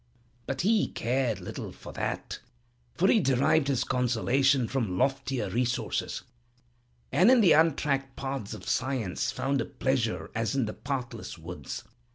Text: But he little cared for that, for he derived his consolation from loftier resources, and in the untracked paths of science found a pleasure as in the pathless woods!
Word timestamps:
But 0.47 0.61
he 0.61 0.91
little 0.91 0.93
cared 1.67 1.75
for 1.75 1.93
that, 1.93 2.39
for 2.95 3.07
he 3.07 3.19
derived 3.19 3.67
his 3.67 3.83
consolation 3.83 4.67
from 4.67 4.97
loftier 4.97 5.47
resources, 5.51 6.23
and 7.11 7.29
in 7.29 7.39
the 7.39 7.51
untracked 7.51 8.15
paths 8.15 8.55
of 8.55 8.67
science 8.67 9.31
found 9.31 9.61
a 9.61 9.65
pleasure 9.65 10.31
as 10.33 10.55
in 10.55 10.65
the 10.65 10.73
pathless 10.73 11.37
woods! 11.37 11.83